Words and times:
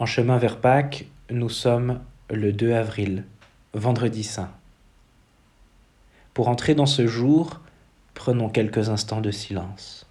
En 0.00 0.06
chemin 0.06 0.38
vers 0.38 0.58
Pâques, 0.58 1.06
nous 1.30 1.48
sommes 1.48 2.00
le 2.28 2.52
2 2.52 2.72
avril, 2.72 3.24
vendredi 3.74 4.24
saint. 4.24 4.50
Pour 6.32 6.48
entrer 6.48 6.74
dans 6.74 6.86
ce 6.86 7.06
jour, 7.06 7.60
prenons 8.12 8.48
quelques 8.48 8.88
instants 8.88 9.20
de 9.20 9.30
silence. 9.30 10.04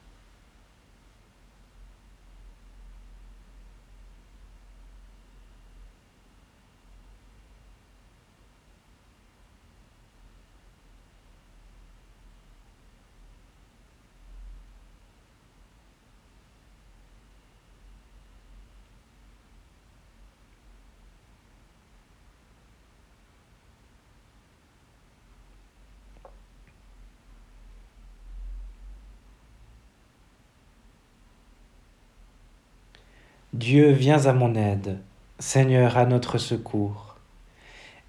Dieu, 33.53 33.92
viens 33.92 34.25
à 34.25 34.34
mon 34.34 34.56
aide. 34.56 34.98
Seigneur, 35.38 35.95
à 36.00 36.08
notre 36.08 36.39
secours. 36.39 37.17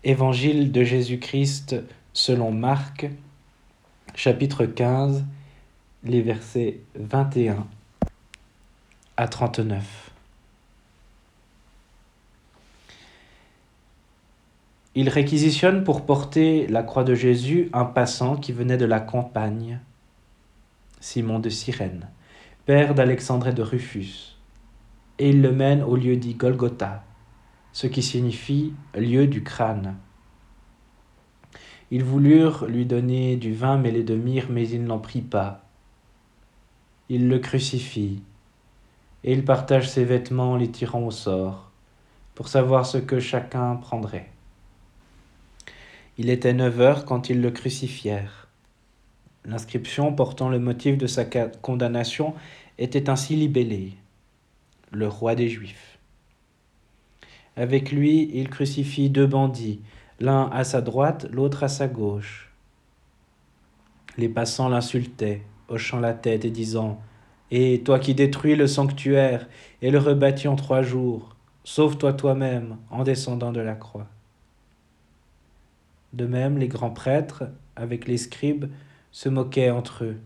Évangile 0.02 0.72
de 0.72 0.82
Jésus-Christ 0.82 1.76
selon 2.14 2.50
Marc, 2.50 3.10
chapitre 4.14 4.64
15, 4.64 5.22
les 6.02 6.22
versets 6.22 6.80
21 6.94 7.66
à 9.18 9.28
39. 9.28 10.12
Il 14.94 15.10
réquisitionne 15.10 15.84
pour 15.84 16.06
porter 16.06 16.66
la 16.68 16.82
croix 16.82 17.04
de 17.04 17.14
Jésus 17.14 17.68
un 17.74 17.84
passant 17.84 18.36
qui 18.36 18.52
venait 18.52 18.78
de 18.78 18.86
la 18.86 19.00
campagne, 19.00 19.78
Simon 21.00 21.38
de 21.38 21.50
Cyrène, 21.50 22.08
père 22.64 22.94
d'Alexandre 22.94 23.48
et 23.48 23.52
de 23.52 23.60
Rufus 23.60 24.33
et 25.18 25.30
il 25.30 25.42
le 25.42 25.52
mène 25.52 25.82
au 25.82 25.96
lieu 25.96 26.16
dit 26.16 26.34
Golgotha, 26.34 27.04
ce 27.72 27.86
qui 27.86 28.02
signifie 28.02 28.72
lieu 28.94 29.26
du 29.26 29.42
crâne. 29.42 29.96
Ils 31.90 32.04
voulurent 32.04 32.66
lui 32.66 32.86
donner 32.86 33.36
du 33.36 33.54
vin 33.54 33.78
mêlé 33.78 34.02
de 34.02 34.16
myrrhe, 34.16 34.48
mais 34.50 34.68
il 34.68 34.84
n'en 34.84 34.98
prit 34.98 35.22
pas. 35.22 35.64
Ils 37.08 37.28
le 37.28 37.38
crucifient, 37.38 38.22
et 39.22 39.32
il 39.32 39.44
partage 39.44 39.88
ses 39.88 40.04
vêtements 40.04 40.52
en 40.52 40.56
les 40.56 40.70
tirant 40.70 41.04
au 41.04 41.10
sort, 41.10 41.70
pour 42.34 42.48
savoir 42.48 42.86
ce 42.86 42.98
que 42.98 43.20
chacun 43.20 43.76
prendrait. 43.76 44.30
Il 46.16 46.30
était 46.30 46.52
neuf 46.52 46.80
heures 46.80 47.04
quand 47.04 47.28
ils 47.28 47.40
le 47.40 47.50
crucifièrent. 47.50 48.48
L'inscription 49.44 50.12
portant 50.12 50.48
le 50.48 50.58
motif 50.58 50.96
de 50.96 51.06
sa 51.06 51.24
condamnation 51.24 52.34
était 52.78 53.10
ainsi 53.10 53.36
libellée 53.36 53.94
le 54.94 55.08
roi 55.08 55.34
des 55.34 55.48
Juifs. 55.48 55.98
Avec 57.56 57.92
lui, 57.92 58.30
il 58.34 58.48
crucifie 58.48 59.10
deux 59.10 59.26
bandits, 59.26 59.80
l'un 60.20 60.48
à 60.50 60.64
sa 60.64 60.80
droite, 60.80 61.26
l'autre 61.30 61.62
à 61.64 61.68
sa 61.68 61.88
gauche. 61.88 62.52
Les 64.16 64.28
passants 64.28 64.68
l'insultaient, 64.68 65.42
hochant 65.68 66.00
la 66.00 66.14
tête 66.14 66.44
et 66.44 66.50
disant 66.50 67.00
Et 67.50 67.82
toi 67.84 67.98
qui 67.98 68.14
détruis 68.14 68.56
le 68.56 68.66
sanctuaire 68.66 69.48
et 69.82 69.90
le 69.90 69.98
rebâtis 69.98 70.48
en 70.48 70.56
trois 70.56 70.82
jours, 70.82 71.36
sauve-toi 71.64 72.12
toi-même 72.12 72.76
en 72.90 73.02
descendant 73.02 73.52
de 73.52 73.60
la 73.60 73.74
croix. 73.74 74.06
De 76.12 76.26
même, 76.26 76.58
les 76.58 76.68
grands 76.68 76.92
prêtres, 76.92 77.44
avec 77.74 78.06
les 78.06 78.18
scribes, 78.18 78.66
se 79.10 79.28
moquaient 79.28 79.70
entre 79.70 80.04
eux. 80.04 80.16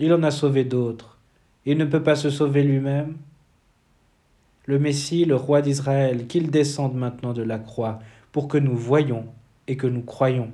Il 0.00 0.12
en 0.12 0.22
a 0.24 0.32
sauvé 0.32 0.64
d'autres. 0.64 1.18
Il 1.64 1.78
ne 1.78 1.84
peut 1.84 2.02
pas 2.02 2.16
se 2.16 2.30
sauver 2.30 2.64
lui-même 2.64 3.16
le 4.64 4.78
Messie, 4.78 5.24
le 5.24 5.36
roi 5.36 5.62
d'Israël, 5.62 6.26
qu'il 6.26 6.50
descende 6.50 6.94
maintenant 6.94 7.32
de 7.32 7.42
la 7.42 7.58
croix, 7.58 8.00
pour 8.30 8.48
que 8.48 8.58
nous 8.58 8.76
voyions 8.76 9.26
et 9.66 9.76
que 9.76 9.86
nous 9.86 10.02
croyions. 10.02 10.52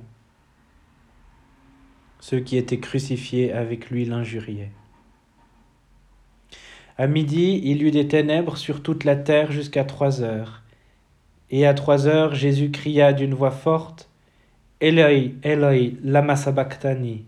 Ceux 2.19 2.39
qui 2.39 2.57
étaient 2.57 2.79
crucifiés 2.79 3.53
avec 3.53 3.89
lui 3.89 4.05
l'injuriaient. 4.05 4.71
À 6.97 7.07
midi, 7.07 7.61
il 7.63 7.81
y 7.81 7.85
eut 7.85 7.91
des 7.91 8.09
ténèbres 8.09 8.57
sur 8.57 8.83
toute 8.83 9.05
la 9.05 9.15
terre 9.15 9.51
jusqu'à 9.51 9.85
trois 9.85 10.21
heures. 10.21 10.63
Et 11.49 11.65
à 11.65 11.73
trois 11.73 12.07
heures, 12.07 12.35
Jésus 12.35 12.71
cria 12.71 13.13
d'une 13.13 13.33
voix 13.33 13.51
forte, 13.51 14.09
Eloi, 14.81 15.31
Eloi, 15.43 15.93
lama 16.03 16.35
sabachthani, 16.35 17.25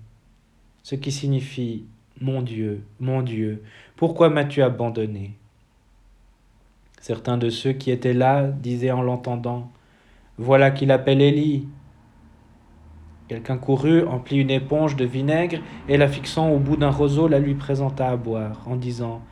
ce 0.84 0.96
qui 0.96 1.12
signifie 1.12 1.86
Mon 2.20 2.42
Dieu, 2.42 2.84
mon 3.00 3.22
Dieu, 3.22 3.64
pourquoi 3.96 4.30
m'as-tu 4.30 4.62
abandonné? 4.62 5.38
Certains 7.02 7.40
de 7.40 7.50
ceux 7.50 7.74
qui 7.74 7.90
étaient 7.90 8.14
là 8.14 8.44
disaient 8.44 8.92
en 8.92 9.02
l'entendant 9.02 9.72
Voilà 10.38 10.70
qu'il 10.70 10.92
appelle 10.92 11.20
Élie. 11.20 11.68
Quelqu'un 13.28 13.58
courut, 13.58 14.06
emplit 14.06 14.38
une 14.38 14.52
éponge 14.52 14.96
de 14.96 15.06
vinaigre 15.06 15.58
et 15.90 15.98
la 15.98 16.08
fixant 16.08 16.52
au 16.52 16.60
bout 16.60 16.78
d'un 16.78 16.92
roseau, 16.92 17.28
la 17.28 17.40
lui 17.40 17.56
présenta 17.56 18.10
à 18.10 18.18
boire, 18.18 18.62
en 18.68 18.76
disant 18.76 19.24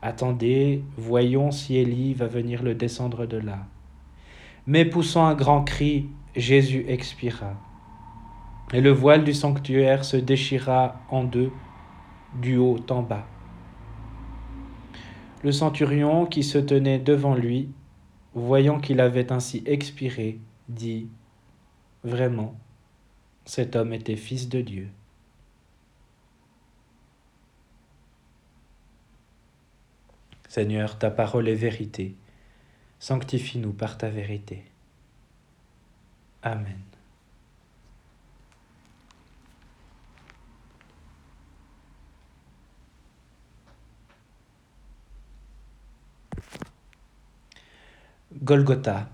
Attendez, 0.00 0.82
voyons 0.96 1.50
si 1.50 1.76
Élie 1.76 2.14
va 2.14 2.28
venir 2.28 2.62
le 2.62 2.74
descendre 2.74 3.26
de 3.26 3.36
là. 3.36 3.66
Mais 4.66 4.86
poussant 4.86 5.26
un 5.26 5.34
grand 5.34 5.64
cri, 5.64 6.08
Jésus 6.34 6.86
expira. 6.88 7.56
Et 8.72 8.80
le 8.80 8.90
voile 8.90 9.24
du 9.24 9.34
sanctuaire 9.34 10.02
se 10.04 10.16
déchira 10.16 11.02
en 11.10 11.24
deux, 11.24 11.50
du 12.40 12.56
haut 12.56 12.78
en 12.88 13.02
bas. 13.02 13.26
Le 15.44 15.52
centurion 15.52 16.26
qui 16.26 16.42
se 16.42 16.58
tenait 16.58 16.98
devant 16.98 17.34
lui, 17.34 17.70
voyant 18.34 18.80
qu'il 18.80 19.00
avait 19.00 19.30
ainsi 19.32 19.62
expiré, 19.66 20.40
dit 20.68 21.08
Vraiment, 22.04 22.58
cet 23.44 23.76
homme 23.76 23.92
était 23.92 24.16
fils 24.16 24.48
de 24.48 24.60
Dieu. 24.60 24.88
Seigneur, 30.48 30.98
ta 30.98 31.10
parole 31.10 31.48
est 31.48 31.54
vérité. 31.54 32.16
Sanctifie-nous 32.98 33.72
par 33.72 33.98
ta 33.98 34.08
vérité. 34.08 34.64
Amen. 36.42 36.80
Golgotha. 48.44 49.08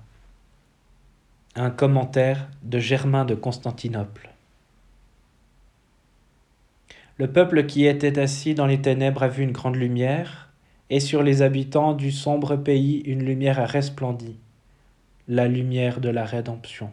Un 1.56 1.70
commentaire 1.70 2.50
de 2.62 2.78
Germain 2.78 3.24
de 3.24 3.34
Constantinople. 3.34 4.28
Le 7.16 7.32
peuple 7.32 7.64
qui 7.64 7.86
était 7.86 8.18
assis 8.18 8.54
dans 8.54 8.66
les 8.66 8.82
ténèbres 8.82 9.22
a 9.22 9.28
vu 9.28 9.42
une 9.42 9.52
grande 9.52 9.76
lumière, 9.76 10.50
et 10.90 11.00
sur 11.00 11.22
les 11.22 11.40
habitants 11.40 11.94
du 11.94 12.12
sombre 12.12 12.56
pays 12.56 12.98
une 13.06 13.24
lumière 13.24 13.60
a 13.60 13.64
resplendi, 13.64 14.36
la 15.26 15.48
lumière 15.48 16.00
de 16.00 16.10
la 16.10 16.26
rédemption. 16.26 16.90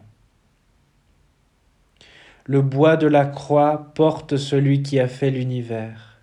Le 2.46 2.62
bois 2.62 2.96
de 2.96 3.08
la 3.08 3.26
croix 3.26 3.92
porte 3.94 4.38
celui 4.38 4.82
qui 4.82 4.98
a 4.98 5.08
fait 5.08 5.30
l'univers, 5.30 6.22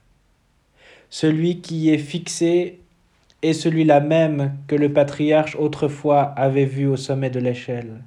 celui 1.12 1.62
qui 1.62 1.92
est 1.92 2.00
fixé 2.00 2.80
est 3.42 3.54
celui-là 3.54 4.00
même 4.00 4.58
que 4.68 4.76
le 4.76 4.92
patriarche 4.92 5.56
autrefois 5.56 6.22
avait 6.22 6.66
vu 6.66 6.88
au 6.88 6.98
sommet 6.98 7.30
de 7.30 7.40
l'échelle. 7.40 8.04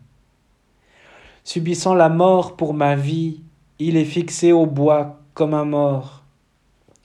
Subissant 1.44 1.94
la 1.94 2.08
mort 2.08 2.56
pour 2.56 2.74
ma 2.74 2.94
vie, 2.94 3.40
il 3.78 3.96
est 3.96 4.04
fixé 4.04 4.52
au 4.52 4.66
bois 4.66 5.20
comme 5.34 5.54
un 5.54 5.64
mort, 5.64 6.22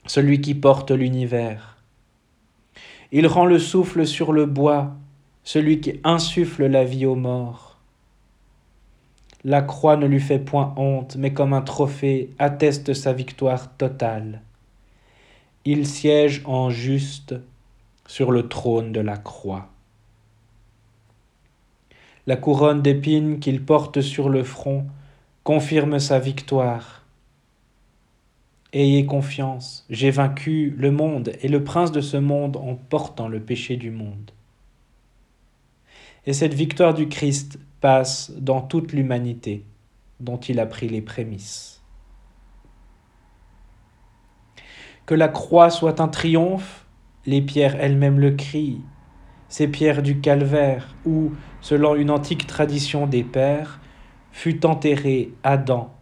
celui 0.06 0.40
qui 0.40 0.54
porte 0.54 0.90
l'univers. 0.90 1.78
Il 3.10 3.26
rend 3.26 3.46
le 3.46 3.58
souffle 3.58 4.06
sur 4.06 4.32
le 4.32 4.46
bois, 4.46 4.94
celui 5.42 5.80
qui 5.80 5.98
insuffle 6.04 6.66
la 6.66 6.84
vie 6.84 7.06
aux 7.06 7.14
morts. 7.14 7.78
La 9.44 9.62
croix 9.62 9.96
ne 9.96 10.06
lui 10.06 10.20
fait 10.20 10.38
point 10.38 10.74
honte, 10.76 11.16
mais 11.16 11.32
comme 11.32 11.52
un 11.52 11.62
trophée 11.62 12.30
atteste 12.38 12.92
sa 12.92 13.12
victoire 13.12 13.74
totale. 13.76 14.42
Il 15.64 15.86
siège 15.86 16.42
en 16.44 16.70
juste 16.70 17.34
sur 18.08 18.32
le 18.32 18.48
trône 18.48 18.90
de 18.90 19.00
la 19.00 19.16
croix. 19.16 19.68
La 22.26 22.36
couronne 22.36 22.82
d'épines 22.82 23.38
qu'il 23.38 23.64
porte 23.64 24.00
sur 24.00 24.28
le 24.28 24.42
front 24.42 24.86
confirme 25.44 26.00
sa 26.00 26.18
victoire. 26.18 27.04
Ayez 28.72 29.06
confiance, 29.06 29.86
j'ai 29.88 30.10
vaincu 30.10 30.74
le 30.76 30.90
monde 30.90 31.32
et 31.40 31.48
le 31.48 31.62
prince 31.64 31.92
de 31.92 32.00
ce 32.00 32.16
monde 32.16 32.56
en 32.56 32.74
portant 32.74 33.28
le 33.28 33.40
péché 33.40 33.76
du 33.76 33.90
monde. 33.90 34.30
Et 36.26 36.32
cette 36.32 36.54
victoire 36.54 36.92
du 36.92 37.08
Christ 37.08 37.58
passe 37.80 38.30
dans 38.36 38.60
toute 38.60 38.92
l'humanité 38.92 39.64
dont 40.20 40.36
il 40.38 40.60
a 40.60 40.66
pris 40.66 40.88
les 40.88 41.00
prémices. 41.00 41.82
Que 45.06 45.14
la 45.14 45.28
croix 45.28 45.70
soit 45.70 46.00
un 46.00 46.08
triomphe, 46.08 46.87
les 47.28 47.42
pierres 47.42 47.76
elles-mêmes 47.78 48.18
le 48.18 48.30
crient, 48.30 48.80
ces 49.50 49.68
pierres 49.68 50.02
du 50.02 50.20
calvaire 50.20 50.94
où, 51.04 51.32
selon 51.60 51.94
une 51.94 52.10
antique 52.10 52.46
tradition 52.46 53.06
des 53.06 53.22
pères, 53.22 53.80
fut 54.32 54.64
enterré 54.64 55.34
Adam, 55.42 55.94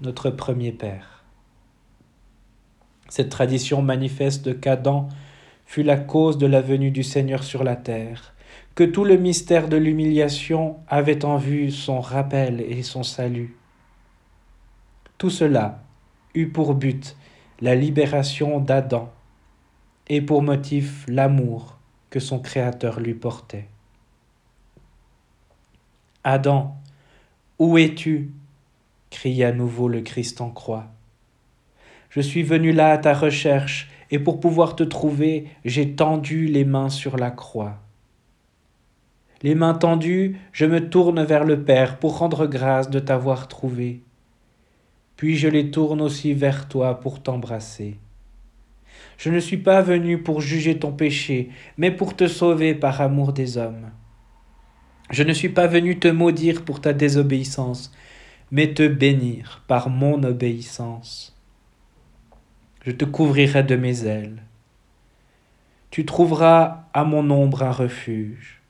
notre 0.00 0.30
premier 0.30 0.72
père. 0.72 1.24
Cette 3.10 3.28
tradition 3.28 3.82
manifeste 3.82 4.58
qu'Adam 4.58 5.08
fut 5.66 5.82
la 5.82 5.98
cause 5.98 6.38
de 6.38 6.46
la 6.46 6.62
venue 6.62 6.90
du 6.90 7.02
Seigneur 7.02 7.44
sur 7.44 7.62
la 7.62 7.76
terre, 7.76 8.32
que 8.74 8.84
tout 8.84 9.04
le 9.04 9.18
mystère 9.18 9.68
de 9.68 9.76
l'humiliation 9.76 10.76
avait 10.88 11.26
en 11.26 11.36
vue 11.36 11.70
son 11.70 12.00
rappel 12.00 12.62
et 12.62 12.82
son 12.82 13.02
salut. 13.02 13.58
Tout 15.18 15.30
cela 15.30 15.82
eut 16.34 16.48
pour 16.48 16.74
but 16.74 17.14
la 17.60 17.74
libération 17.74 18.58
d'Adam 18.58 19.12
et 20.08 20.20
pour 20.20 20.42
motif 20.42 21.04
l'amour 21.08 21.78
que 22.10 22.20
son 22.20 22.38
Créateur 22.38 23.00
lui 23.00 23.14
portait. 23.14 23.68
Adam, 26.24 26.76
où 27.58 27.78
es-tu? 27.78 28.32
crie 29.10 29.44
à 29.44 29.52
nouveau 29.52 29.88
le 29.88 30.00
Christ 30.00 30.40
en 30.40 30.50
croix. 30.50 30.86
Je 32.10 32.20
suis 32.20 32.42
venu 32.42 32.72
là 32.72 32.92
à 32.92 32.98
ta 32.98 33.14
recherche, 33.14 33.90
et 34.10 34.18
pour 34.18 34.40
pouvoir 34.40 34.76
te 34.76 34.82
trouver, 34.82 35.48
j'ai 35.64 35.94
tendu 35.94 36.46
les 36.46 36.64
mains 36.64 36.88
sur 36.88 37.16
la 37.16 37.30
croix. 37.30 37.78
Les 39.42 39.54
mains 39.54 39.74
tendues, 39.74 40.38
je 40.52 40.64
me 40.64 40.88
tourne 40.88 41.22
vers 41.22 41.44
le 41.44 41.62
Père 41.62 41.98
pour 41.98 42.18
rendre 42.18 42.46
grâce 42.46 42.88
de 42.88 43.00
t'avoir 43.00 43.48
trouvé. 43.48 44.02
Puis 45.16 45.36
je 45.36 45.48
les 45.48 45.70
tourne 45.70 46.00
aussi 46.00 46.34
vers 46.34 46.68
toi 46.68 47.00
pour 47.00 47.22
t'embrasser. 47.22 47.98
Je 49.18 49.30
ne 49.30 49.40
suis 49.40 49.56
pas 49.56 49.80
venu 49.80 50.18
pour 50.18 50.40
juger 50.40 50.78
ton 50.78 50.92
péché, 50.92 51.50
mais 51.78 51.90
pour 51.90 52.14
te 52.14 52.26
sauver 52.26 52.74
par 52.74 53.00
amour 53.00 53.32
des 53.32 53.56
hommes. 53.56 53.90
Je 55.10 55.22
ne 55.22 55.32
suis 55.32 55.48
pas 55.48 55.66
venu 55.66 55.98
te 55.98 56.08
maudire 56.08 56.64
pour 56.64 56.80
ta 56.80 56.92
désobéissance, 56.92 57.92
mais 58.50 58.74
te 58.74 58.86
bénir 58.86 59.62
par 59.66 59.88
mon 59.88 60.22
obéissance. 60.22 61.36
Je 62.84 62.90
te 62.92 63.04
couvrirai 63.04 63.62
de 63.62 63.76
mes 63.76 64.04
ailes. 64.04 64.42
Tu 65.90 66.04
trouveras 66.04 66.84
à 66.92 67.04
mon 67.04 67.30
ombre 67.30 67.62
un 67.62 67.72
refuge. 67.72 68.60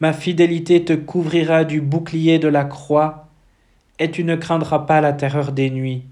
Ma 0.00 0.12
fidélité 0.12 0.84
te 0.84 0.92
couvrira 0.94 1.64
du 1.64 1.80
bouclier 1.80 2.38
de 2.38 2.48
la 2.48 2.64
croix, 2.64 3.28
et 3.98 4.10
tu 4.10 4.24
ne 4.24 4.36
craindras 4.36 4.80
pas 4.80 5.00
la 5.00 5.12
terreur 5.12 5.52
des 5.52 5.70
nuits, 5.70 6.04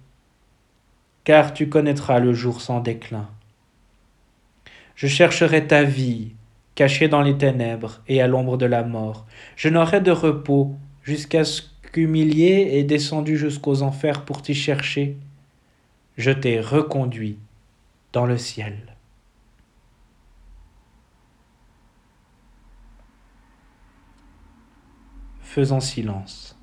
car 1.27 1.53
tu 1.53 1.69
connaîtras 1.69 2.21
le 2.21 2.33
jour 2.33 2.61
sans 2.61 2.79
déclin. 2.79 3.29
Je 4.95 5.09
chercherai 5.09 5.67
ta 5.67 5.83
vie, 5.83 6.31
cachée 6.77 7.09
dans 7.09 7.21
les 7.21 7.37
ténèbres 7.37 8.01
et 8.07 8.23
à 8.23 8.29
l'ombre 8.29 8.57
de 8.57 8.65
la 8.65 8.85
mort. 8.85 9.27
Je 9.57 9.69
n'aurai 9.69 10.01
de 10.01 10.13
repos 10.13 10.77
jusqu'à 11.03 11.43
ce 11.43 11.63
qu'humilié 11.91 12.69
et 12.75 12.85
descendu 12.85 13.37
jusqu'aux 13.37 13.83
enfers 13.83 14.25
pour 14.25 14.41
t'y 14.41 14.55
chercher. 14.55 15.17
Je 16.17 16.31
t'ai 16.31 16.61
reconduit 16.61 17.39
dans 18.13 18.25
le 18.25 18.39
ciel. 18.39 18.77
Faisons 25.41 25.81
silence. 25.81 26.56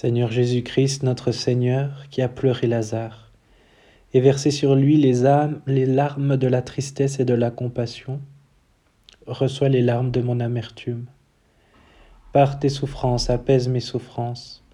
Seigneur 0.00 0.32
Jésus-Christ, 0.32 1.02
notre 1.02 1.30
Seigneur, 1.30 2.06
qui 2.08 2.22
a 2.22 2.28
pleuré 2.30 2.66
Lazare, 2.66 3.30
et 4.14 4.22
versé 4.22 4.50
sur 4.50 4.74
lui 4.74 4.96
les, 4.96 5.28
les 5.66 5.84
larmes 5.84 6.38
de 6.38 6.46
la 6.46 6.62
tristesse 6.62 7.20
et 7.20 7.26
de 7.26 7.34
la 7.34 7.50
compassion, 7.50 8.18
reçois 9.26 9.68
les 9.68 9.82
larmes 9.82 10.10
de 10.10 10.22
mon 10.22 10.40
amertume. 10.40 11.04
Par 12.32 12.58
tes 12.58 12.70
souffrances, 12.70 13.28
apaise 13.28 13.68
mes 13.68 13.80
souffrances. 13.80 14.64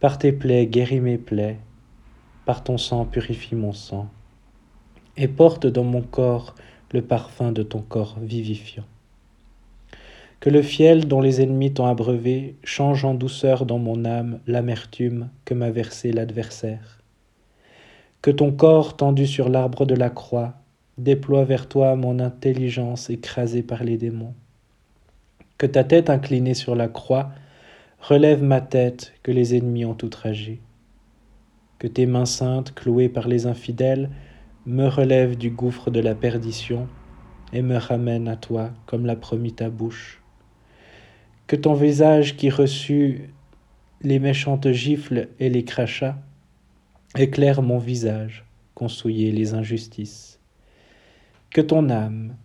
Par 0.00 0.16
tes 0.16 0.32
plaies, 0.32 0.66
guéris 0.66 1.00
mes 1.00 1.18
plaies. 1.18 1.58
Par 2.46 2.64
ton 2.64 2.78
sang, 2.78 3.04
purifie 3.04 3.56
mon 3.56 3.74
sang. 3.74 4.08
Et 5.18 5.28
porte 5.28 5.66
dans 5.66 5.84
mon 5.84 6.00
corps 6.00 6.54
le 6.90 7.02
parfum 7.02 7.52
de 7.52 7.62
ton 7.62 7.82
corps 7.82 8.16
vivifiant. 8.18 8.86
Que 10.44 10.50
le 10.50 10.60
fiel 10.60 11.08
dont 11.08 11.22
les 11.22 11.40
ennemis 11.40 11.72
t'ont 11.72 11.86
abreuvé 11.86 12.56
change 12.64 13.06
en 13.06 13.14
douceur 13.14 13.64
dans 13.64 13.78
mon 13.78 14.04
âme 14.04 14.40
l'amertume 14.46 15.30
que 15.46 15.54
m'a 15.54 15.70
versée 15.70 16.12
l'adversaire. 16.12 17.00
Que 18.20 18.30
ton 18.30 18.52
corps 18.52 18.94
tendu 18.94 19.26
sur 19.26 19.48
l'arbre 19.48 19.86
de 19.86 19.94
la 19.94 20.10
croix 20.10 20.52
déploie 20.98 21.44
vers 21.44 21.66
toi 21.66 21.96
mon 21.96 22.18
intelligence 22.18 23.08
écrasée 23.08 23.62
par 23.62 23.84
les 23.84 23.96
démons. 23.96 24.34
Que 25.56 25.64
ta 25.64 25.82
tête 25.82 26.10
inclinée 26.10 26.52
sur 26.52 26.74
la 26.74 26.88
croix 26.88 27.30
relève 27.98 28.42
ma 28.42 28.60
tête 28.60 29.14
que 29.22 29.32
les 29.32 29.56
ennemis 29.56 29.86
ont 29.86 29.96
outragée. 30.02 30.60
Que 31.78 31.86
tes 31.86 32.04
mains 32.04 32.26
saintes 32.26 32.74
clouées 32.74 33.08
par 33.08 33.28
les 33.28 33.46
infidèles 33.46 34.10
me 34.66 34.88
relèvent 34.88 35.38
du 35.38 35.48
gouffre 35.48 35.90
de 35.90 36.00
la 36.00 36.14
perdition 36.14 36.86
et 37.54 37.62
me 37.62 37.78
ramènent 37.78 38.28
à 38.28 38.36
toi 38.36 38.72
comme 38.84 39.06
l'a 39.06 39.16
promis 39.16 39.54
ta 39.54 39.70
bouche 39.70 40.20
que 41.46 41.56
ton 41.56 41.74
visage 41.74 42.36
qui 42.36 42.50
reçut 42.50 43.30
les 44.00 44.18
méchantes 44.18 44.70
gifles 44.70 45.28
et 45.38 45.48
les 45.48 45.64
crachats 45.64 46.18
éclaire 47.16 47.62
mon 47.62 47.78
visage 47.78 48.44
qu'ont 48.74 48.88
souillé 48.88 49.30
les 49.30 49.54
injustices. 49.54 50.40
Que 51.50 51.60
ton 51.60 51.90
âme, 51.90 52.36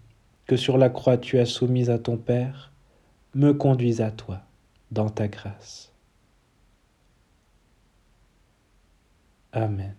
que 0.45 0.55
sur 0.55 0.77
la 0.77 0.89
croix 0.89 1.17
tu 1.17 1.39
as 1.39 1.45
soumise 1.45 1.89
à 1.89 1.97
ton 1.97 2.17
Père, 2.17 2.71
me 3.33 3.53
conduise 3.53 4.01
à 4.01 4.11
toi 4.11 4.41
dans 4.91 5.09
ta 5.09 5.27
grâce. 5.27 5.91
Amen. 9.51 9.95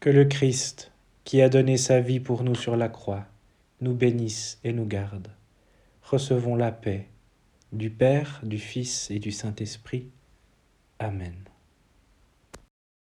Que 0.00 0.10
le 0.10 0.26
Christ, 0.26 0.92
qui 1.24 1.40
a 1.40 1.48
donné 1.48 1.76
sa 1.76 2.00
vie 2.00 2.20
pour 2.20 2.44
nous 2.44 2.54
sur 2.54 2.76
la 2.76 2.88
croix, 2.88 3.26
nous 3.80 3.94
bénisse 3.94 4.58
et 4.62 4.72
nous 4.72 4.86
garde. 4.86 5.28
Recevons 6.02 6.54
la 6.54 6.70
paix 6.70 7.08
du 7.72 7.90
Père, 7.90 8.40
du 8.44 8.58
Fils 8.58 9.10
et 9.10 9.18
du 9.18 9.32
Saint-Esprit. 9.32 10.08
Amen. 10.98 11.34